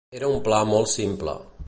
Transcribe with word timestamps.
Era 0.19 0.29
un 0.37 0.41
pla 0.47 0.63
molt 0.71 0.91
simple. 0.95 1.37